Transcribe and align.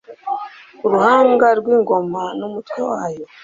Uruhanga 0.85 1.45
rw'Ingoma 1.59 2.23
ni 2.37 2.43
Umutwe 2.49 2.79
wayo 2.89 3.25